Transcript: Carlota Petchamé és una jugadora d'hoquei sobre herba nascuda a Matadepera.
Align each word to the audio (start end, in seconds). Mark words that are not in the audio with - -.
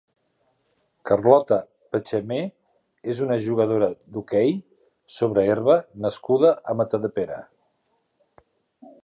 Carlota 1.09 1.59
Petchamé 1.95 2.39
és 3.13 3.21
una 3.27 3.37
jugadora 3.49 3.91
d'hoquei 4.15 4.51
sobre 5.19 5.45
herba 5.51 5.77
nascuda 6.07 6.53
a 6.75 6.79
Matadepera. 6.81 7.39